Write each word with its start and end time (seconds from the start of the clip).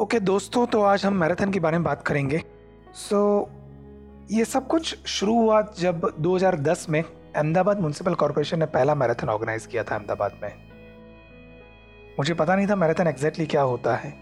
Okay 0.00 0.16
okay, 0.16 0.26
दोस्तों 0.26 0.66
तो 0.66 0.82
आज 0.82 1.04
हम 1.06 1.12
मैराथन 1.12 1.52
के 1.52 1.60
बारे 1.60 1.78
में 1.78 1.84
बात 1.84 2.02
करेंगे। 2.02 2.42
सो 2.94 3.50
so, 3.50 4.32
ये 4.32 4.44
सब 4.44 4.66
कुछ 4.66 5.06
शुरू 5.06 5.34
हुआ 5.34 5.62
जब 5.78 6.16
2010 6.20 6.88
में 6.88 7.02
अहमदाबाद 7.02 7.78
म्यूनसिपल 7.78 8.14
कॉरपोरेशन 8.14 8.58
ने 8.58 8.66
पहला 8.66 8.94
मैराथन 8.94 9.28
ऑर्गेनाइज 9.28 9.66
किया 9.66 9.84
था 9.84 9.94
अहमदाबाद 9.94 10.32
में। 10.42 10.54
मुझे 12.18 12.34
पता 12.34 12.56
नहीं 12.56 12.66
था 12.68 12.76
मैराथन 12.76 13.06
एग्जैक्टली 13.06 13.46
क्या 13.46 13.62
होता 13.62 13.96
है। 13.96 14.14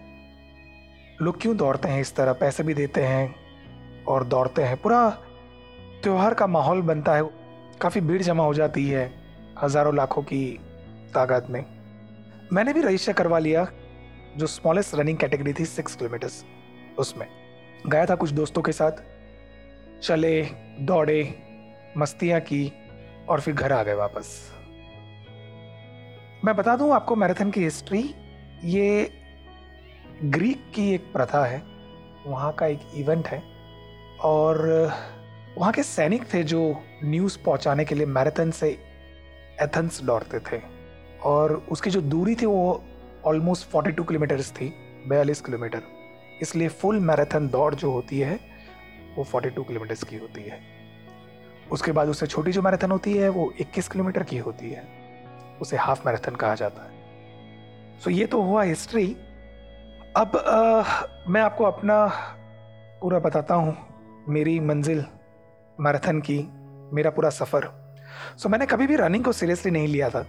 लोग 1.22 1.40
क्यों 1.40 1.56
दौड़ते 1.56 1.88
हैं 1.88 2.00
इस 2.00 2.16
तरह? 2.16 2.32
पैसे 2.32 2.62
भी 2.62 2.74
देते 2.74 3.02
हैं 3.02 3.34
और 4.08 4.24
दौड़ते 4.24 4.62
हैं। 4.62 4.82
पूरा 4.82 5.10
त्यौहार 6.02 6.34
का 6.34 6.46
माहौल 6.46 6.82
बनता 6.82 7.14
है। 7.14 7.22
काफ़ी 7.80 8.00
भीड़ 8.00 8.22
जमा 8.22 8.44
हो 8.44 8.54
जाती 8.54 8.88
है 8.88 9.12
हज़ारों 9.62 9.96
लाखों 9.96 10.22
की 10.22 10.60
तादाद 11.14 11.46
में। 11.50 11.64
मैंने 12.52 12.72
भी 12.72 12.80
रजिस्टर 12.80 13.12
करवा 13.12 13.38
लिया 13.38 13.68
जो 14.38 14.46
स्मॉलेस्ट 14.46 14.94
रनिंग 14.94 15.18
कैटेगरी 15.18 15.52
थी 15.52 15.64
सिक्स 15.64 15.94
किलोमीटर्स 15.96 16.44
उसमें। 16.98 17.26
गया 17.86 18.04
था 18.06 18.14
कुछ 18.14 18.30
दोस्तों 18.30 18.62
के 18.62 18.72
साथ, 18.72 18.92
चले, 20.02 20.42
दौड़े, 20.80 21.22
मस्तियाँ 21.96 22.40
की 22.40 22.72
और 23.28 23.40
फिर 23.40 23.54
घर 23.54 23.72
आ 23.72 23.82
गए 23.82 23.94
वापस। 23.94 24.28
मैं 26.44 26.54
बता 26.56 26.76
दूँ 26.76 26.92
आपको 26.92 27.16
मैराथन 27.16 27.50
की 27.50 27.62
हिस्ट्री 27.64 28.02
ये 28.64 29.10
ग्रीक 30.24 30.70
की 30.74 30.90
एक 30.94 31.12
प्रथा 31.12 31.44
है, 31.44 31.62
वहाँ 32.26 32.52
का 32.52 32.66
एक 32.66 32.80
इवेंट 32.94 33.26
है 33.26 33.42
और 34.24 34.92
वहाँ 35.58 35.72
के 35.72 35.82
सैनिक 35.82 36.22
थे 36.34 36.42
जो 36.42 36.60
न्यूज़ 37.04 37.38
पहुँचाने 37.44 37.84
के 37.84 37.94
लिए 37.94 38.06
मैराथन 38.06 38.50
से 38.50 38.70
एथेंस 39.62 40.00
दौड़ते 40.02 40.38
थे 40.38 40.60
और 41.22 41.52
उसकी 41.70 41.90
जो 41.90 42.00
दूरी 42.00 42.34
थी 42.34 42.46
वो 42.46 42.84
ऑलमोस्ट 43.28 43.70
42 43.70 44.06
किलोमीटर्स 44.06 44.52
थी 44.52 44.74
बयालीस 45.06 45.40
किलोमीटर 45.40 45.82
इसलिए 46.42 46.68
फुल 46.68 47.00
मैराथन 47.00 47.48
दौड़ 47.48 47.74
जो 47.74 47.90
होती 47.90 48.20
है 48.20 48.40
वो 49.16 49.24
42 49.24 49.66
किलोमीटर्स 49.66 50.04
की 50.04 50.16
होती 50.16 50.42
है. 50.42 50.60
उसके 51.72 51.92
बाद 51.92 52.08
उससे 52.08 52.26
छोटी 52.26 52.52
जो 52.52 52.62
मैराथन 52.62 52.90
होती 52.90 53.14
है 53.14 53.28
वो 53.28 53.52
21 53.60 53.88
किलोमीटर 53.88 54.22
की 54.22 54.38
होती 54.38 54.70
है. 54.70 54.84
उसे 55.60 55.76
हाफ़ 55.76 56.06
मैराथन 56.06 56.34
कहा 56.34 56.54
जाता 56.54 56.82
है. 56.82 56.90
सो 58.00 58.10
so, 58.10 58.16
ये 58.16 58.26
तो 58.26 58.42
हुआ 58.42 58.62
हिस्ट्री 58.62 59.16
अब 60.16 60.36
आ, 60.36 60.82
मैं 61.28 61.40
आपको 61.40 61.64
अपना 61.64 62.06
पूरा 63.02 63.18
बताता 63.18 63.54
हूँ 63.54 63.76
मेरी 64.28 64.60
मंजिल 64.60 65.04
मैराथन 65.80 66.20
की 66.20 66.38
मेरा 66.92 67.10
पूरा 67.10 67.30
सफ़र. 67.30 67.70
सो 68.36 68.42
so, 68.42 68.52
मैंने 68.52 68.66
कभी 68.66 68.86
भी 68.86 68.96
रनिंग 68.96 69.24
को 69.24 69.32
सीरियसली 69.32 69.72
नहीं 69.72 69.88
लिया 69.88 70.10
था. 70.10 70.26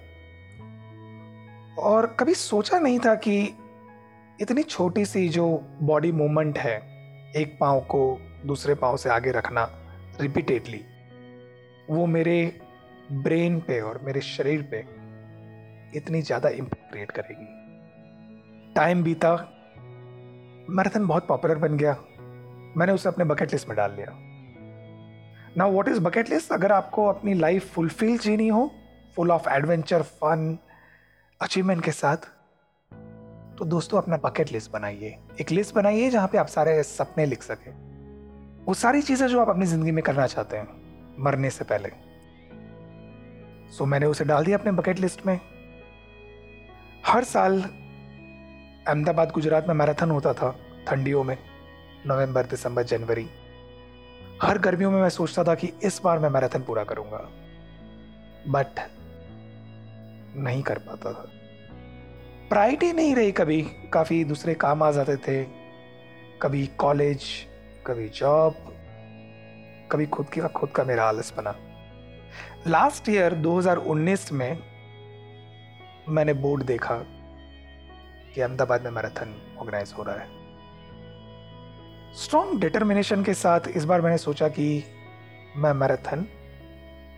और 1.79 2.05
कभी 2.19 2.33
सोचा 2.33 2.79
नहीं 2.79 2.99
था 2.99 3.15
कि 3.15 3.39
इतनी 4.41 4.63
छोटी 4.63 5.05
सी 5.05 5.27
जो 5.29 5.45
बॉडी 5.81 6.11
मूवमेंट 6.11 6.57
है, 6.57 6.75
एक 7.35 7.57
पाँव 7.59 7.79
को 7.81 8.19
दूसरे 8.45 8.75
पाँव 8.75 8.97
से 8.97 9.09
आगे 9.09 9.31
रखना 9.31 9.67
रिपीटेडली 10.21 10.81
वो 11.89 12.05
मेरे 12.05 12.61
ब्रेन 13.11 13.59
पे 13.59 13.79
और 13.81 13.99
मेरे 14.03 14.21
शरीर 14.21 14.61
पे 14.71 14.79
इतनी 15.97 16.21
ज़्यादा 16.21 16.49
इम्पैक्ट 16.49 16.91
क्रिएट 16.91 17.11
करेगी। 17.11 18.73
टाइम 18.73 19.03
बीता 19.03 19.33
मैराथन 20.69 21.05
बहुत 21.07 21.27
पॉपुलर 21.27 21.57
बन 21.57 21.77
गया। 21.77 21.95
मैंने 22.77 22.93
उसे 22.93 23.09
अपने 23.09 23.25
बकेट 23.25 23.51
लिस्ट 23.51 23.67
में 23.69 23.75
डाल 23.77 23.91
लिया। 23.91 24.07
ना 25.57 25.67
व्हाट 25.67 25.87
इज़ 25.87 25.99
बकेट 25.99 26.29
लिस्ट 26.29 26.51
अगर 26.51 26.71
आपको 26.71 27.05
अपनी 27.05 27.33
लाइफ 27.33 27.73
फुलफिल 27.73 28.17
जीनी 28.17 28.47
हो 28.47 28.69
full 29.15 29.31
of 29.31 29.49
adventure 29.49 30.01
fun 30.01 30.57
achievement 31.41 31.83
के 31.83 31.91
साथ 31.91 32.25
तो 33.57 33.65
दोस्तों 33.65 33.97
अपना 33.97 34.17
बकेट 34.17 34.51
लिस्ट 34.51 34.71
बनाइए। 34.71 35.17
एक 35.41 35.51
लिस्ट 35.51 35.75
बनाइए 35.75 36.09
जहाँ 36.09 36.27
पे 36.27 36.37
आप 36.37 36.47
सारे 36.47 36.81
सपने 36.83 37.25
लिख 37.25 37.43
सके। 37.43 37.71
वो 38.65 38.73
सारी 38.73 39.01
चीज़ें 39.01 39.27
जो 39.27 39.39
आप 39.41 39.49
अपनी 39.49 39.65
ज़िंदगी 39.65 39.91
में 39.91 40.03
करना 40.03 40.25
चाहते 40.27 40.57
हैं, 40.57 40.67
मरने 41.19 41.49
से 41.49 41.63
पहले। 41.63 41.89
सो 43.71 43.85
मैंने 43.85 44.05
उसे 44.05 44.25
डाल 44.25 44.45
दिया 44.45 44.57
अपने 44.57 44.71
बकेट 44.71 44.99
लिस्ट 44.99 45.25
में। 45.25 45.39
हर 47.05 47.23
साल 47.23 47.61
अहमदाबाद, 47.61 49.31
गुजरात 49.31 49.67
में 49.67 49.75
मैराथन 49.75 50.11
होता 50.11 50.33
था, 50.33 50.55
ठंडियों 50.87 51.23
में, 51.23 51.37
नवंबर, 52.07 52.45
दिसंबर, 52.45 52.83
जनवरी। 52.83 53.27
हर 54.43 54.57
गर्मियों 54.57 54.91
में 54.91 55.01
मैं 55.01 55.09
सोचता 55.09 55.43
था 55.43 55.55
कि 55.55 55.73
इस 55.83 56.01
बार 56.03 56.19
मैं 56.19 56.29
मैराथन 56.29 56.63
पूरा 56.63 56.83
करूँगा। 56.83 57.27
बट 58.47 58.87
नहीं 60.35 60.63
कर 60.63 60.77
पाता 60.77 61.13
था। 61.13 61.31
प्रायरिटी 62.49 62.93
नहीं 62.93 63.15
रही 63.15 63.31
कभी। 63.31 63.61
काफ़ी 63.93 64.23
दूसरे 64.23 64.53
काम 64.53 64.83
आ 64.83 64.91
जाते 64.91 65.17
थे। 65.17 65.43
कभी 66.41 66.67
कॉलेज 66.67 67.23
कभी 67.87 68.09
जॉब 68.09 68.75
कभी 69.91 70.05
खुद 70.05 70.29
की 70.29 70.41
खुद 70.41 70.69
का 70.69 70.83
मेरा 70.83 71.03
आलस 71.03 71.33
बना। 71.37 71.55
लास्ट 72.67 73.09
ईयर 73.09 73.33
2019 73.33 74.31
में 74.31 74.59
मैंने 76.09 76.33
बोर्ड 76.33 76.63
देखा 76.63 76.95
कि 78.35 78.41
अहमदाबाद 78.41 78.83
में 78.83 78.91
मैराथन 78.91 79.57
ऑर्गेनाइज 79.59 79.93
हो 79.97 80.03
रहा 80.03 80.15
है। 80.15 80.27
स्ट्रॉन्ग 82.13 82.61
डिटर्मिनेशन 82.61 83.23
के 83.23 83.33
साथ 83.33 83.59
इस 83.75 83.85
बार 83.85 84.01
मैंने 84.01 84.17
सोचा 84.17 84.47
कि 84.47 84.83
मैं 85.55 85.73
मैराथन 85.73 86.25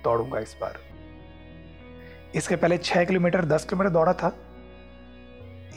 दौड़ूँगा 0.04 0.40
इस 0.40 0.58
बार। 0.62 0.91
इसके 2.36 2.56
पहले 2.56 2.78
छह 2.78 3.04
किलोमीटर, 3.04 3.46
दस 3.46 3.66
किलोमीटर 3.66 3.90
दौड़ा 3.90 4.14
था। 4.14 4.36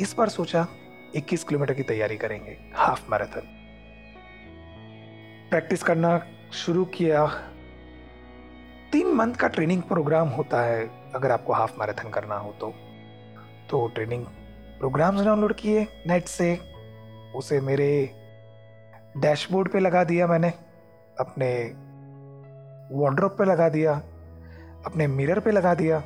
इस 0.01 0.15
बार 0.19 0.29
सोचा 0.29 0.67
इक्कीस 1.15 1.45
किलोमीटर 1.45 1.75
की 1.75 1.83
तैयारी 1.83 2.17
करेंगे, 2.17 2.59
हाफ़ 2.75 3.11
मैराथन। 3.11 3.51
प्रैक्टिस 5.51 5.83
करना 5.83 6.19
शुरू 6.53 6.85
किया। 6.85 7.27
तीन 8.93 9.07
मंथ 9.07 9.35
का 9.35 9.49
ट्रेनिंग 9.49 9.83
प्रोग्राम 9.83 10.29
होता 10.29 10.61
है, 10.63 11.13
अगर 11.15 11.31
आपको 11.31 11.53
हाफ़ 11.53 11.79
मैराथन 11.81 12.11
करना 12.11 12.37
हो 12.37 12.53
तो। 12.53 12.75
तो 13.71 13.87
ट्रेनिंग 13.89 14.25
प्रोग्राम्स 14.79 15.25
डाउनलोड 15.25 15.55
किए 15.55 15.87
नेट 16.07 16.25
से, 16.25 16.59
उसे 17.37 17.61
मेरे 17.61 18.11
डैशबोर्ड 19.17 19.73
पे 19.73 19.79
लगा 19.79 20.05
दिया 20.05 20.27
मैंने, 20.27 20.53
अपने 21.21 21.51
वार्ड्रोप 22.97 23.33
पे 23.33 23.45
लगा 23.45 23.69
दिया, 23.69 23.95
अपने 24.87 25.07
मिरर 25.07 25.41
पे 25.41 25.51
लगा 25.51 25.75
दिया। 25.75 26.03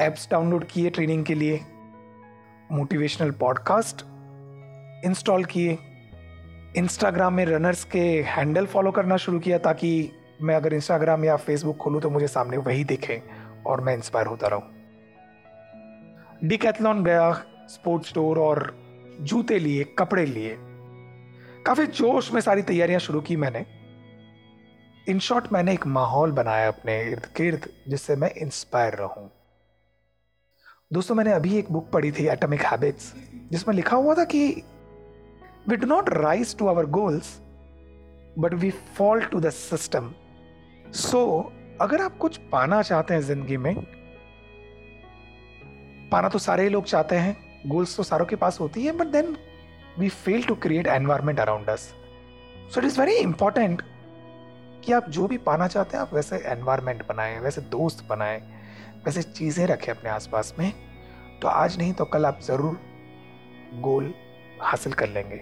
एप्स 0.00 0.28
डाउनलोड 0.30 0.64
किए 0.64 0.90
ट्रेनिंग 0.90 1.24
के 1.24 1.34
लिए 1.34 1.60
मोटिवेशनल 2.72 3.30
पॉडकास्ट 3.30 4.02
इंस्टॉल 5.04 5.44
किए 5.44 5.78
इंस्टाग्राम 6.76 7.34
में 7.34 7.44
रनर्स 7.44 7.84
के 7.84 8.22
हैंडल 8.22 8.66
फॉलो 8.66 8.90
करना 8.90 9.16
शुरू 9.16 9.38
किया 9.38 9.58
ताकि 9.58 10.12
मैं 10.42 10.54
अगर 10.56 10.74
इंस्टाग्राम 10.74 11.24
या 11.24 11.36
फेसबुक 11.36 11.76
खोलूँ 11.76 12.00
तो 12.00 12.10
मुझे 12.10 12.28
सामने 12.28 12.56
वही 12.56 12.84
दिखे 12.84 13.22
और 13.66 13.80
मैं 13.80 13.94
इंस्पायर 13.94 14.26
होता 14.26 14.48
रहूँ। 14.48 14.62
डिकैथलॉन 16.44 17.04
गया 17.04 17.32
स्पोर्ट्स 17.68 18.08
स्टोर 18.08 18.38
और 18.38 18.76
जूते 19.20 19.58
लिए, 19.58 19.84
कपड़े 19.84 20.26
लिए। 20.26 20.56
काफ़ी 21.66 21.86
जोश 21.86 22.32
में 22.32 22.40
सारी 22.40 22.62
तैयारियाँ 22.62 23.00
शुरू 23.00 23.20
की 23.20 23.36
मैंने। 23.36 23.66
इन 25.08 25.18
शॉर्ट 25.18 25.52
मैंने 25.52 25.72
एक 25.72 25.86
माहौल 25.86 26.32
बनाया 26.32 26.68
अपने 26.68 27.02
इर्द 27.02 27.26
गिर्द 27.36 27.68
जिससे 27.88 28.16
मैं 28.16 28.30
इंस्पायर 28.30 28.94
रहूँ। 28.94 29.41
दोस्तों, 30.92 31.14
मैंने 31.14 31.32
अभी 31.32 31.56
एक 31.58 31.70
बुक 31.72 31.88
पढ़ी 31.90 32.10
थी 32.12 32.26
एटॉमिक 32.28 32.62
हैबिट्स 32.62 33.12
जिसमें 33.50 33.74
लिखा 33.74 33.96
हुआ 33.96 34.14
था 34.14 34.24
कि 34.24 34.40
we 35.68 35.76
do 35.76 35.86
not 35.86 36.08
rise 36.10 36.56
to 36.58 36.66
our 36.68 36.86
goals 36.96 37.30
but 38.38 38.54
we 38.54 38.70
fall 38.98 39.24
to 39.24 39.40
the 39.40 39.50
system 39.50 40.12
so 40.96 41.22
अगर 41.80 42.02
आप 42.02 42.18
कुछ 42.18 42.36
पाना 42.52 42.82
चाहते 42.82 43.14
हैं 43.14 43.20
ज़िंदगी 43.22 43.56
में, 43.56 43.74
पाना 46.12 46.28
तो 46.28 46.38
सारे 46.38 46.68
लोग 46.68 46.84
चाहते 46.84 47.16
हैं 47.16 47.36
गोल्स 47.66 47.96
तो 47.96 48.02
सारों 48.02 48.26
के 48.26 48.36
पास 48.36 48.60
होती 48.60 48.84
है 48.84 48.92
but 48.92 49.06
then 49.08 49.36
we 49.98 50.08
fail 50.08 50.42
to 50.44 50.54
create 50.62 50.86
environment 50.86 51.40
around 51.40 51.68
us 51.70 51.92
so 52.74 52.80
it 52.80 52.86
is 52.86 53.00
very 53.00 53.16
important 53.16 53.82
कि 54.84 54.92
आप 54.92 55.08
जो 55.08 55.26
भी 55.28 55.38
पाना 55.40 55.66
चाहते 55.68 55.96
हैं, 55.96 56.02
आप 56.02 56.14
वैसे 56.14 56.36
एनवायरमेंट 56.52 57.06
बनाएँ, 57.08 57.38
वैसे 57.40 57.60
दोस्त 57.70 58.06
बनाएँ, 58.08 58.40
वैसे 59.04 59.22
चीज़ें 59.22 59.66
रखें 59.66 59.92
अपने 59.92 60.10
आसपास 60.10 60.52
में। 60.58 60.72
तो 61.42 61.48
आज 61.48 61.76
नहीं 61.78 61.92
तो 61.92 62.04
कल 62.04 62.26
आप 62.26 62.40
ज़रूर 62.40 62.78
गोल 63.80 64.12
हासिल 64.60 64.92
कर 64.92 65.08
लेंगे। 65.08 65.40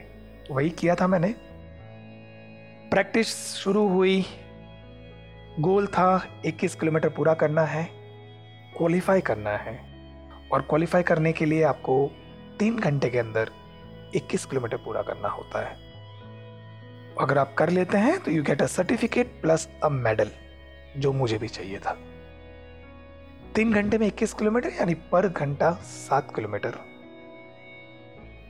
वही 0.50 0.70
किया 0.70 0.94
था 0.94 1.06
मैंने। 1.06 1.34
प्रैक्टिस 2.90 3.34
शुरू 3.54 3.88
हुई। 3.88 4.24
गोल 5.60 5.86
था 5.86 6.06
21 6.46 6.74
किलोमीटर 6.74 7.08
पूरा 7.08 7.34
करना 7.34 7.62
है, 7.62 7.88
क्वालिफाई 8.76 9.20
करना 9.20 9.50
है। 9.50 9.78
और 10.52 10.62
क्वालिफाई 10.62 11.02
करने 11.02 11.32
के 11.32 11.44
लिए 11.44 11.62
आपको 11.62 12.10
तीन 12.58 12.78
घंटे 12.78 13.10
के 13.10 13.18
अंदर 13.18 13.50
21 14.16 14.44
किलोमीटर 14.44 14.76
पूरा 14.76 15.02
करना 15.02 15.28
होता 15.28 15.68
है। 15.68 15.76
अगर 17.20 17.38
आप 17.38 17.54
कर 17.54 17.70
लेते 17.70 17.98
हैं 17.98 18.18
तो 18.18 18.30
you 18.30 18.42
get 18.42 18.62
a 18.62 18.66
certificate 18.66 19.40
plus 19.42 19.68
a 19.84 19.88
medal 19.88 20.30
जो 20.96 21.12
मुझे 21.12 21.38
भी 21.38 21.48
चाहिए 21.48 21.78
था। 21.78 21.96
तीन 23.54 23.72
घंटे 23.72 23.98
में 23.98 24.06
इक्कीस 24.06 24.32
किलोमीटर, 24.32 24.68
यानी 24.70 24.94
पर 25.12 25.26
घंटा 25.28 25.70
सात 25.84 26.34
किलोमीटर। 26.34 26.74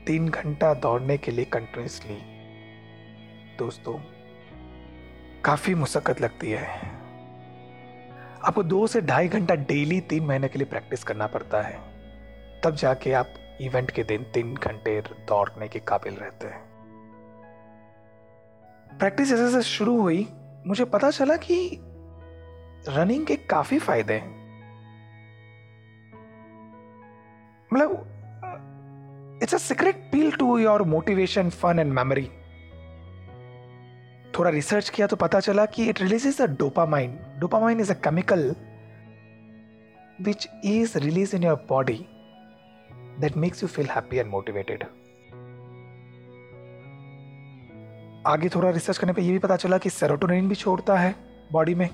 तीन 0.07 0.29
घंटा 0.29 0.73
दौड़ने 0.75 1.17
के 1.19 1.31
लिए 1.31 1.45
कंटिन्यूसली 1.45 2.17
दोस्तों, 3.59 3.95
काफ़ी 5.45 5.75
मुशक्कत 5.75 6.21
लगती 6.21 6.51
है। 6.51 6.67
आपको 8.45 8.63
दो 8.63 8.87
से 8.87 9.01
ढाई 9.01 9.29
घंटा 9.29 9.55
डेली 9.55 10.01
तीन 10.01 10.25
महीने 10.25 10.49
के 10.49 10.59
लिए 10.59 10.69
प्रैक्टिस 10.69 11.05
करना 11.05 11.27
पड़ता 11.27 11.63
है। 11.63 11.79
तब 12.65 12.75
जाके 12.75 13.13
आप 13.13 13.35
इवेंट 13.61 13.91
के 13.91 14.03
दिन 14.03 14.25
तीन 14.35 14.55
घंटे 14.55 15.01
दौड़ने 15.01 15.69
के 15.69 15.79
काबिल 15.79 16.15
रहते 16.15 16.47
हैं। 16.47 16.61
प्रैक्टिस 18.99 19.29
जैसे 19.29 19.63
शुरू 19.63 20.01
हुई, 20.01 20.27
मुझे 20.67 20.85
पता 20.87 21.11
चला 21.11 21.37
कि 21.37 21.57
रनिंग 22.89 23.27
के 23.27 23.37
काफ़ी 23.37 23.79
फ़ायदे 23.79 24.15
हैं। 24.15 24.40
मतलब 27.73 29.41
it's 29.43 29.55
a 29.55 29.59
secret 29.59 29.97
pill 30.13 30.33
to 30.33 30.59
your 30.59 30.83
motivation 30.83 31.51
fun 31.51 31.79
and 31.79 31.93
memory 31.93 32.31
थोड़ा 34.39 34.51
रिसर्च 34.51 34.89
किया 34.89 35.07
तो 35.07 35.17
पता 35.17 35.41
चला 35.41 35.67
कि 35.67 35.89
it 35.89 36.01
releases 36.01 36.41
a 36.41 36.47
dopamine 36.47 37.19
dopamine 37.39 37.81
is 37.81 37.93
a 37.93 37.95
chemical 37.95 38.55
which 40.27 40.43
is 40.63 40.91
released 40.97 41.35
in 41.37 41.45
your 41.45 41.59
body 41.69 41.95
that 43.21 43.37
makes 43.37 43.63
you 43.63 43.69
feel 43.77 43.87
happy 43.87 44.19
and 44.23 44.31
motivated. 44.33 44.83
आगे 48.27 48.49
थोड़ा 48.49 48.71
research 48.71 48.99
करने 48.99 49.13
पे 49.13 49.23
ये 49.23 49.33
भी 49.33 49.39
पता 49.39 49.57
चला 49.57 49.79
कि 49.79 49.91
सेरोटोनिन 49.91 50.49
भी 50.49 50.55
छोड़ता 50.55 50.97
है 50.97 51.15
बॉडी 51.53 51.75
में। 51.75 51.89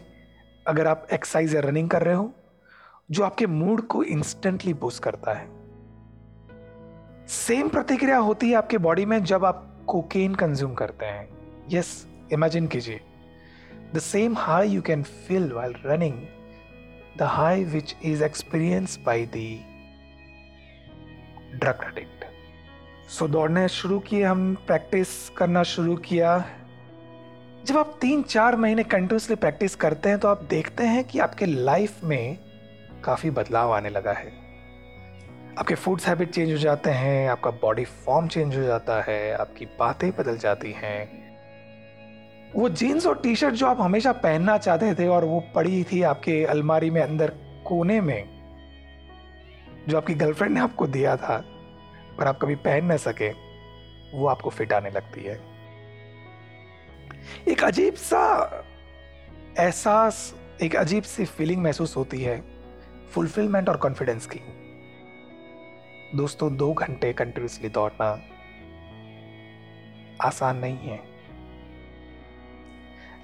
अगर 0.67 0.87
आप 0.87 1.07
एक्सरसाइज 1.13 1.55
या 1.55 1.61
रनिंग 1.61 1.91
कर 1.91 2.03
रहे 2.03 2.15
हो, 2.15 2.33
जो 3.11 3.25
आपके 3.25 3.47
मूड 3.47 3.81
को 3.87 4.03
इंस्टेंटली 4.03 4.75
बूस्ट 4.75 5.03
करता 5.03 5.33
है। 5.33 5.66
सेम 7.29 7.69
प्रतिक्रिया 7.69 8.17
होती 8.19 8.49
है 8.51 8.55
आपके 8.55 8.79
बॉडी 8.79 9.05
में 9.05 9.23
जब 9.25 9.45
आप 9.45 9.63
कोकेन 9.87 10.35
कंज्यूम 10.35 10.75
करते 10.75 11.07
हैं। 11.07 11.29
यस 11.71 12.07
इमेजिन 12.33 12.67
कीजिए। 12.67 13.01
The 13.95 13.99
same 13.99 14.37
high 14.37 14.69
you 14.69 14.83
can 14.83 15.03
feel 15.03 15.51
while 15.53 15.75
running 15.87 16.21
the 17.19 17.23
high 17.23 17.65
which 17.65 17.97
is 18.05 18.25
experience 18.25 18.99
by 19.07 19.27
the 19.27 19.43
drug 21.55 21.85
addict 21.85 22.25
so 23.11 23.29
दौड़ने 23.29 23.69
शुरू 23.69 23.99
किए, 23.99 24.23
हम 24.23 24.55
प्रैक्टिस 24.67 25.29
करना 25.31 25.63
शुरू 25.65 25.97
किया। 25.97 26.39
जब 27.65 27.77
आप 27.79 27.99
तीन 28.01 28.23
चार 28.23 28.57
महीने 28.57 28.83
कंटिन्यूसली 28.85 29.37
प्रैक्टिस 29.37 29.75
करते 29.77 30.09
हैं 30.09 30.19
तो 30.19 30.29
आप 30.29 30.43
देखते 30.51 30.85
हैं 30.85 31.05
कि 31.05 31.19
आपके 31.19 31.47
लाइफ 31.47 32.05
में 32.05 32.39
काफ़ी 33.05 33.31
बदलाव 33.31 33.73
आने 33.73 33.91
लगा 33.91 34.13
है। 34.13 34.46
आपके 35.59 35.75
फूड्स 35.75 36.07
हैबिट 36.09 36.31
चेंज 36.31 36.51
हो 36.53 36.57
जाते 36.59 36.91
हैं, 36.91 37.29
आपका 37.29 37.51
बॉडी 37.51 37.85
फॉर्म 37.85 38.27
चेंज 38.29 38.57
हो 38.57 38.63
जाता 38.63 39.01
है, 39.03 39.33
आपकी 39.35 39.65
बातें 39.79 40.11
बदल 40.11 40.37
जाती 40.39 40.73
हैं। 40.73 41.25
वो 42.55 42.69
जीन्स 42.69 43.07
और 43.07 43.21
टी 43.23 43.35
शर्ट 43.37 43.55
जो 43.55 43.67
आप 43.67 43.81
हमेशा 43.81 44.13
पहनना 44.13 44.59
चाहते 44.59 44.95
थे 44.95 45.07
और 45.09 45.25
वो 45.25 45.41
पड़ी 45.55 45.83
थी 45.85 46.03
आपके 46.03 46.45
अलमारी 46.45 46.91
में 46.91 47.01
अंदर 47.03 47.31
कोने 47.67 48.01
में, 48.01 48.29
जो 49.89 49.97
आपकी 49.97 50.15
गर्लफ्रेंड 50.15 50.55
ने 50.55 50.61
आपको 50.61 50.87
दिया 50.87 51.17
था, 51.17 51.37
पर 52.19 52.27
आप 52.27 52.39
कभी 52.43 52.55
पहन 52.55 52.93
न 52.93 52.97
सके, 52.97 53.31
वो 54.19 54.27
आपको 54.27 54.51
फिट 54.51 54.73
आने 54.73 54.91
लगती 54.91 55.25
है। 55.25 55.41
एक 57.49 57.65
अजीब 57.65 57.95
सा 57.95 58.25
एहसास, 59.59 60.35
एक 60.63 60.77
अजीब 60.77 61.03
सी 61.03 61.25
फीलिंग 61.25 61.63
महसूस 61.63 61.97
होती 61.97 62.23
है 62.23 62.41
फुलफिलमेंट 63.11 63.69
और 63.69 63.77
कॉन्फिडेंस 63.77 64.27
की। 64.27 64.41
दोस्तों, 66.15 66.57
दो 66.57 66.73
घंटे 66.73 67.13
कंटिन्यूसली 67.13 67.69
दौड़ना 67.69 68.07
आसान 70.23 70.57
नहीं 70.57 70.77
है। 70.79 70.99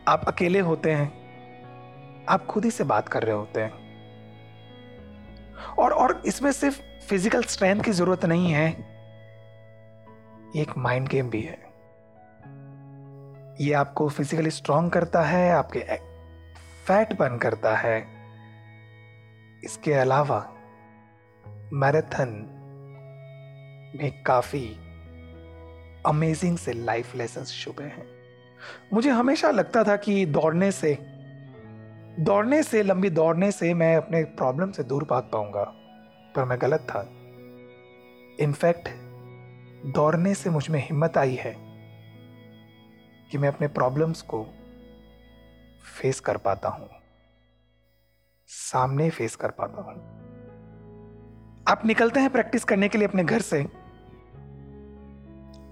आप 0.08 0.25
अकेले 0.29 0.58
होते 0.58 0.93
हैं, 0.93 2.25
आप 2.29 2.46
खुद 2.46 2.64
ही 2.64 2.70
से 2.70 2.84
बात 2.84 3.08
कर 3.08 3.23
रहे 3.23 3.34
होते 3.34 3.61
हैं। 3.61 3.81
और 5.79 5.93
और 5.93 6.23
इसमें 6.26 6.52
सिर्फ़ 6.52 6.81
फ़िज़िकल 7.08 7.43
स्ट्रेंथ 7.43 7.82
की 7.82 7.90
ज़रूरत 7.90 8.25
नहीं 8.25 8.52
है 8.52 8.69
एक 10.56 10.76
माइंड 10.79 11.08
गेम 11.08 11.31
भी 11.31 11.43
है। 11.43 11.58
ये 13.61 13.73
आपको 13.73 14.08
फिजिकली 14.08 14.50
स्ट्रांग 14.50 14.90
करता 14.90 15.23
है, 15.23 15.50
आपके 15.52 15.81
फैट 16.87 17.19
बर्न 17.19 17.38
करता 17.38 17.76
है। 17.76 18.00
इसके 19.64 19.93
अलावा 19.93 20.38
मैराथन 21.73 22.52
में 23.94 24.23
काफ़ी 24.23 24.65
अमेजिंग 26.06 26.59
से 26.59 26.73
लाइफ 26.75 27.15
लेसन 27.17 27.44
छुपे 27.44 27.85
हैं। 27.85 28.06
मुझे 28.93 29.11
हमेशा 29.11 29.50
लगता 29.50 29.83
था 29.85 29.97
कि 29.97 30.25
दौड़ने 30.27 30.71
से 30.73 30.97
दौड़ने 32.21 32.62
से, 32.62 32.83
लंबी 32.83 33.11
दौड़ने 33.11 33.50
से 33.53 33.73
मैं 33.75 33.94
अपने 33.97 34.23
प्रॉब्लम 34.37 34.71
से 34.71 34.83
दूर 34.83 35.05
भाग 35.05 35.29
पाऊँगा, 35.33 35.62
पर 36.37 36.44
मैं 36.44 36.59
गलत 36.61 36.87
था। 36.91 37.00
इनफैक्ट 38.41 38.89
दौड़ने 39.94 40.35
से 40.35 40.50
मुझमें 40.50 40.81
हिम्मत 40.81 41.19
आई 41.19 41.35
है 41.35 41.55
कि 43.31 43.39
मैं 43.39 43.49
अपने 43.49 43.69
प्रॉब्लम्स 43.71 44.23
को 44.25 44.43
फेस 45.93 46.21
कर 46.21 46.37
पाता 46.39 46.69
हूँ, 46.69 46.89
सामने 48.49 49.09
फेस 49.11 49.37
कर 49.37 49.50
पाता 49.50 49.83
हूँ। 49.83 49.94
आप 51.67 51.87
निकलते 51.87 52.21
हैं 52.21 52.31
प्रैक्टिस 52.31 52.65
करने 52.65 52.89
के 52.89 52.99
लिए 52.99 53.09
अपने 53.09 53.25
घर 53.25 53.41
से। 53.43 53.65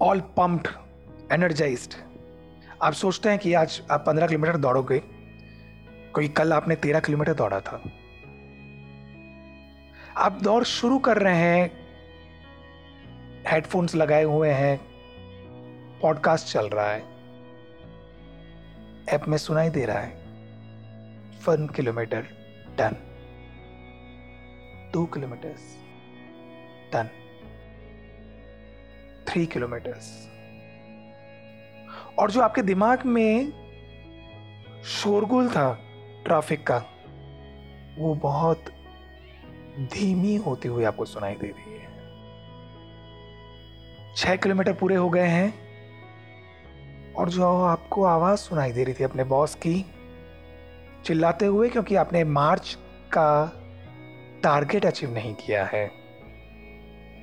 ऑल 0.01 0.19
पंप्ड 0.19 0.67
एनर्जाइज्ड 1.31 1.93
आप 2.81 2.93
सोचते 2.93 3.29
हैं 3.29 3.39
कि 3.39 3.53
आज 3.53 3.81
आप 3.91 4.03
पंद्रह 4.07 4.27
किलोमीटर 4.27 4.57
दौड़ोगे। 4.57 4.99
कोई 6.13 6.27
कल 6.27 6.53
आपने 6.53 6.75
तेरह 6.75 6.99
किलोमीटर 6.99 7.33
दौड़ा 7.33 7.59
था। 7.59 7.83
आप 10.17 10.39
दौड़ 10.43 10.63
शुरू 10.63 10.99
कर 10.99 11.17
रहे 11.17 11.35
हैं। 11.35 11.71
हेडफोन्स 13.47 13.95
लगाए 13.95 14.23
हुए 14.23 14.49
हैं। 14.49 14.81
पॉडकास्ट 15.99 16.47
चल 16.47 16.69
रहा 16.69 16.89
है। 16.89 17.01
ऐप 19.09 19.21
में 19.27 19.37
सुनाई 19.37 19.69
दे 19.69 19.85
रहा 19.85 19.99
है। 19.99 20.11
One 21.47 21.67
kilometre 21.75 22.21
done 22.79 22.95
two 24.93 25.05
kilometres 25.05 25.77
done 26.93 27.09
three 29.31 29.45
kilometres 29.45 30.07
और 32.19 32.31
जो 32.31 32.41
आपके 32.41 32.61
दिमाग 32.61 33.05
में 33.05 33.51
शोरगुल 34.83 35.49
था 35.49 35.71
ट्रैफ़िक 36.25 36.65
का, 36.67 36.77
वो 37.97 38.13
बहुत 38.15 38.65
धीमी 39.93 40.35
होती 40.35 40.67
हुई 40.67 40.83
आपको 40.83 41.05
सुनाई 41.05 41.35
दे 41.35 41.47
रही 41.47 41.73
है। 41.73 41.89
छह 44.15 44.35
किलोमीटर 44.35 44.73
पूरे 44.73 44.95
हो 44.95 45.09
गए 45.09 45.27
हैं 45.27 45.53
और 47.13 47.29
जो 47.29 47.53
आपको 47.63 48.03
आवाज़ 48.03 48.39
सुनाई 48.39 48.71
दे 48.71 48.83
रही 48.83 48.93
थी 48.93 49.03
अपने 49.03 49.23
बॉस 49.23 49.55
की, 49.55 49.85
चिल्लाते 51.05 51.45
हुए 51.45 51.69
क्योंकि 51.69 51.95
आपने 51.95 52.23
मार्च 52.23 52.77
का 53.13 53.45
टारगेट 54.43 54.85
अचीव 54.85 55.13
नहीं 55.13 55.33
किया 55.35 55.65
है, 55.65 55.85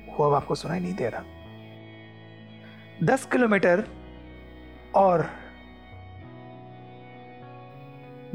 वो 0.09 0.25
अब 0.25 0.33
आपको 0.33 0.55
सुनाई 0.55 0.79
नहीं 0.79 0.93
दे 0.93 1.09
रहा। 1.09 1.37
दस 3.03 3.25
किलोमीटर 3.25 3.87
और 4.95 5.29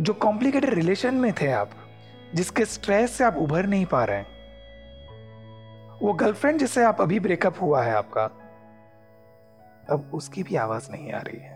जो 0.01 0.15
कॉम्प्लिकेटेड 0.15 0.75
रिलेशन 0.75 1.15
में 1.15 1.33
थे 1.33 1.51
आप, 1.53 1.71
जिसके 2.35 2.65
स्ट्रेस 2.65 3.11
से 3.11 3.25
आप 3.25 3.37
उभर 3.37 3.67
नहीं 3.67 3.87
पा 3.87 4.05
रहे 4.05 4.17
हैं, 4.17 4.27
वो 6.03 6.13
गर्लफ्रेंड 6.13 6.59
जिससे 6.59 6.85
आप 6.85 7.01
अभी 7.01 7.21
ब्रेकअप 7.21 7.61
हुआ 7.61 7.83
है 7.83 7.95
आपका, 7.95 8.25
अब 9.91 10.11
उसकी 10.15 10.43
भी 10.43 10.57
आवाज़ 10.57 10.91
नहीं 10.91 11.13
आ 11.13 11.19
रही 11.19 11.41
है। 11.41 11.55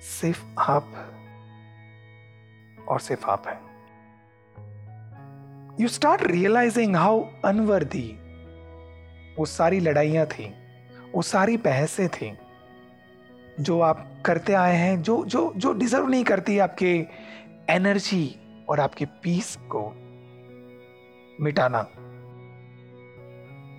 सिर्फ़ 0.00 0.44
आप 0.58 0.84
और 2.88 3.00
सिर्फ़ 3.00 3.30
आप 3.30 3.48
हैं। 3.48 3.72
You 5.80 5.88
start 5.88 6.22
realising 6.22 6.96
how 6.96 7.24
unworthy 7.44 8.18
वो 9.38 9.44
सारी 9.46 9.80
लड़ाइयाँ 9.80 10.26
थी, 10.26 10.52
वो 11.14 11.22
सारी 11.22 11.56
बहसें 11.56 12.08
थी, 12.08 12.32
जो 13.60 13.80
आप 13.80 14.22
करते 14.26 14.52
आए 14.52 14.76
हैं, 14.76 15.02
जो 15.02 15.24
जो 15.24 15.52
जो 15.56 15.72
डिजर्व 15.72 16.08
नहीं 16.08 16.24
करती 16.24 16.58
आपके 16.58 16.94
एनर्जी 17.70 18.34
और 18.68 18.80
आपके 18.80 19.04
पीस 19.22 19.56
को 19.74 19.88
मिटाना, 21.40 21.80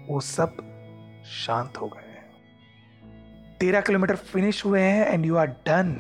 वो 0.09 0.19
सब 0.19 0.57
शांत 1.25 1.77
हो 1.77 1.87
गए 1.87 2.01
तेरह 3.59 3.81
किलोमीटर 3.81 4.15
फिनिश 4.15 4.65
हुए 4.65 4.81
हैं 4.81 5.05
एंड 5.07 5.25
यू 5.25 5.35
आर 5.37 5.47
डन 5.67 5.99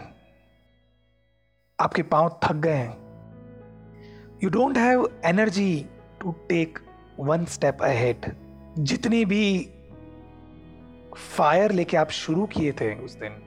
आपके 1.79 2.03
पाँव 2.03 2.39
थक 2.43 2.55
गए 2.55 2.71
हैं। 2.71 4.39
You 4.43 4.49
don't 4.49 4.77
have 4.77 5.07
energy 5.25 5.85
to 6.21 6.31
take 6.49 6.79
one 7.19 7.45
step 7.45 7.81
ahead 7.83 8.25
जितनी 8.77 9.23
भी 9.25 9.69
फायर 11.17 11.71
लेके 11.71 11.97
आप 11.97 12.09
शुरू 12.09 12.45
किए 12.45 12.71
थे 12.71 12.93
उस 12.95 13.15
दिन 13.15 13.41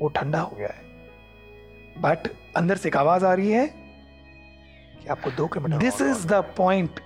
वो 0.00 0.08
ठंडा 0.08 0.40
हो 0.40 0.56
गया 0.56 0.68
है। 0.68 0.88
बट 2.02 2.28
अंदर 2.56 2.76
से 2.76 2.88
एक 2.88 2.96
आवाज़ 2.96 3.24
आ 3.24 3.32
रही 3.34 3.50
है 3.50 3.66
कि 3.66 5.08
आपको 5.08 5.30
दो 5.30 5.46
kilometre 5.46 5.78
this 5.78 6.00
is 6.00 6.26
the 6.26 6.42
point 6.56 7.00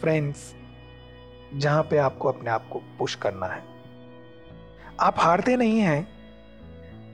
friends 0.00 0.54
जहाँ 1.54 1.82
पे 1.82 1.96
आपको 1.98 2.28
अपने 2.28 2.50
आप 2.50 2.68
को 2.68 2.78
पुश 2.98 3.14
करना 3.14 3.46
है। 3.46 3.62
आप 5.00 5.14
हारते 5.18 5.56
नहीं 5.56 5.80
हैं 5.80 6.08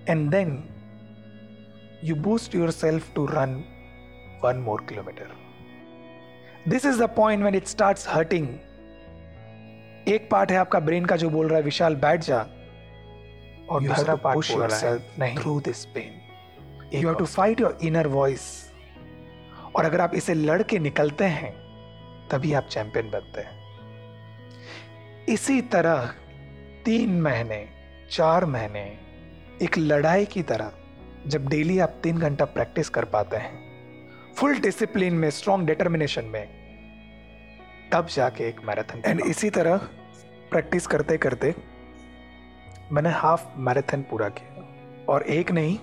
and 0.08 0.30
then 0.30 0.62
you 2.04 2.16
boost 2.16 2.54
your 2.54 2.70
self 2.70 3.14
to 3.14 3.26
run 3.26 3.62
one 4.44 4.56
more 4.56 4.86
kilometre 4.88 5.34
this 6.68 6.86
is 6.86 7.02
the 7.02 7.08
point 7.16 7.44
when 7.44 7.54
it 7.54 7.66
start 7.66 7.98
hurting 8.08 8.48
एक 10.08 10.28
पार्ट 10.30 10.50
है 10.50 10.56
आपका 10.56 10.80
ब्रेन 10.80 11.04
का 11.04 11.16
जो 11.16 11.30
बोल 11.30 11.48
रहा 11.48 11.58
है 11.58 11.62
विशाल 11.64 11.94
बैठ 11.96 12.20
जा। 12.20 12.38
और 13.70 13.82
दूसरा 13.82 14.14
पार्ट 14.14 14.52
बोल 14.52 14.62
रहा 14.62 14.78
है 14.78 14.98
नहीं। 15.18 15.36
Through 15.38 15.60
this 15.60 15.84
pain 15.84 16.20
you 16.94 17.08
have 17.08 17.18
to 17.18 17.26
fight 17.26 17.60
your 17.60 17.78
inner 17.82 18.06
voice 18.06 18.42
और 19.76 19.84
अगर 19.84 20.00
आप 20.00 20.14
इसे 20.14 20.34
लड़ 20.34 20.62
के 20.62 20.78
निकलते 20.78 21.24
हैं 21.24 21.52
तभी 22.30 22.52
आप 22.52 22.66
चैंपियन 22.70 23.10
बनते 23.10 23.40
हैं। 23.40 23.60
इसी 25.28 25.60
तरह 25.62 26.12
तीन 26.84 27.20
महीने 27.20 27.68
चार 28.10 28.44
महीने 28.44 28.80
एक 29.62 29.78
लड़ाई 29.78 30.24
की 30.24 30.42
तरह 30.42 30.72
जब 31.26 31.48
डेली 31.48 31.78
आप 31.78 32.00
तीन 32.02 32.18
घंटा 32.18 32.44
प्रैक्टिस 32.44 32.88
कर 32.88 33.04
पाते 33.04 33.36
हैं। 33.36 34.34
फुल 34.36 34.58
डिसिप्लिन 34.58 35.14
में 35.14 35.30
स्ट्रॉन्ग 35.30 35.66
डिटर्मिनेशन 35.66 36.24
में। 36.24 36.61
तब 37.92 38.06
जाके 38.06 38.44
एक 38.44 38.60
मैराथन 38.64 39.02
एंड 39.06 39.20
इसी 39.20 39.50
तरह 39.50 39.76
प्रैक्टिस 40.50 40.86
करते 40.86 41.16
करते 41.18 41.54
मैंने 42.92 43.10
हाफ़ 43.10 43.58
मैराथन 43.58 44.02
पूरा 44.02 44.28
किया। 44.28 45.04
और 45.08 45.22
एक 45.22 45.50
नहीं 45.50 45.78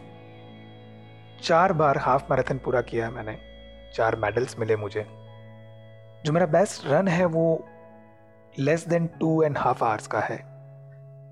चार 1.44 1.74
बार 1.74 1.98
हाफ़ 1.98 2.24
मैराथन 2.32 2.58
पूरा 2.58 2.82
किया 2.82 3.06
है 3.06 3.12
मैंने। 3.12 3.38
चार 3.96 4.16
मेडल्स 4.16 4.60
मिले 4.60 4.76
मुझे। 4.76 5.06
जो 6.26 6.34
मेरा 6.34 6.46
बेस्ट 6.46 6.88
रन 6.88 7.08
है 7.08 7.26
वो 7.26 7.70
less 8.60 8.88
than 8.88 9.08
two 9.08 9.44
and 9.44 9.58
half 9.58 9.84
hours 9.84 10.08
का 10.08 10.20
है। 10.20 10.38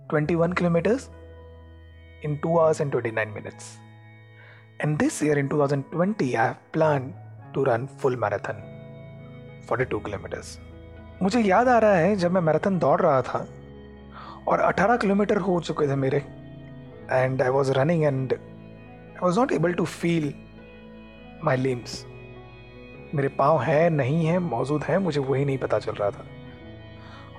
21 0.08 0.54
kilometres 0.54 1.10
in 2.26 2.40
two 2.44 2.58
hours 2.58 2.82
and 2.82 2.92
29 2.92 3.28
minutes. 3.28 3.78
And 4.82 4.98
this 4.98 5.24
year 5.24 5.38
in 5.38 5.48
2020 5.48 6.22
I 6.22 6.46
have 6.46 6.56
plan 6.74 7.14
to 7.54 7.64
run 7.64 7.86
full 7.86 8.16
marathon 8.16 8.64
42 9.72 10.06
kilometres 10.06 10.60
मुझे 11.22 11.40
याद 11.42 11.68
आ 11.68 11.78
रहा 11.80 11.96
है 11.96 12.16
जब 12.16 12.32
मैं 12.32 12.42
मैराथन 12.42 12.78
दौड़ 12.80 13.00
रहा 13.02 13.22
था 13.22 13.48
और 14.48 14.62
18 14.62 14.98
किलोमीटर 15.02 15.38
हो 15.38 15.60
चुके 15.60 15.88
थे 15.88 15.96
मेरे। 15.96 16.18
And 17.12 17.42
I 17.42 17.50
was 17.50 17.72
running 17.72 18.04
and 18.04 18.34
I 18.34 19.20
was 19.24 19.40
not 19.40 19.52
able 19.52 19.74
to 19.74 19.86
feel 19.86 20.34
my 21.44 21.58
limbs 21.58 22.06
मेरे 23.16 23.28
पाँव 23.28 23.62
है, 23.62 23.90
नहीं 23.90 24.26
है, 24.26 24.40
मौजूद 24.40 24.84
है, 24.84 25.00
मुझे 25.00 25.20
वही 25.20 25.46
नहीं 25.46 25.58
पता 25.58 25.80
चल 25.80 25.92
रहा 25.92 26.10
था। 26.10 26.26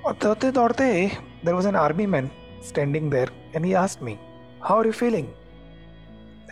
और 0.07 0.13
दौड़ते 0.23 0.51
दौड़ते 0.51 1.11
there 1.45 1.55
was 1.55 1.69
an 1.69 1.77
army 1.77 2.07
man 2.07 2.31
standing 2.69 3.11
there 3.11 3.33
and 3.57 3.65
he 3.65 3.73
asked 3.73 4.03
me 4.03 4.19
how 4.65 4.79
are 4.79 4.87
you 4.87 4.93
feeling 4.93 5.27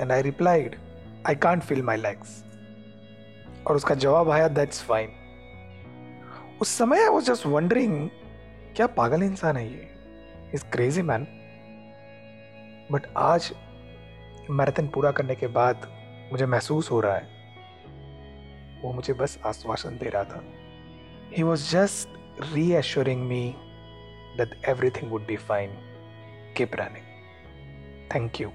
and 0.01 0.13
I 0.13 0.23
replied 0.23 0.77
I 1.29 1.35
can't 1.35 1.63
feel 1.63 1.83
my 1.83 1.97
legs 1.97 2.43
और 3.67 3.77
उसका 3.77 3.95
जवाब 3.95 4.31
आया 4.31 4.49
दैट्स 4.49 4.83
फाइन 4.83 5.09
उस 6.61 6.69
समय 6.69 7.03
आई 7.03 7.09
वॉज़ 7.09 7.25
जस्ट 7.25 7.47
वंडरिंग 7.47 8.11
क्या 8.77 8.87
पागल 8.87 9.23
इंसान 9.23 9.57
है 9.57 9.73
ये? 9.73 9.95
इज़ 10.55 10.65
क्रेजी 10.65 11.03
मैन 11.03 11.27
बट 12.93 13.07
आज 13.17 13.53
मैराथन 14.51 14.89
पूरा 14.89 15.11
करने 15.11 15.35
के 15.35 15.47
बाद 15.47 15.89
मुझे 16.33 16.47
महसूस 16.47 16.91
हो 16.91 17.01
रहा 17.01 17.17
है। 17.17 17.23
वो 18.83 18.93
मुझे 18.93 19.13
बस 19.13 19.39
आश्वासन 19.47 19.99
दे 19.99 20.09
रहा 20.09 20.25
था। 20.25 20.45
He 21.37 21.43
was 21.43 21.73
just 21.73 22.09
reassuring 22.55 23.23
me 23.23 23.55
that 24.39 24.65
everything 24.69 25.11
would 25.11 25.27
be 25.27 25.37
fine 25.37 25.71
keep 26.57 26.71
running 26.75 27.07
thank 28.15 28.41
you 28.41 28.49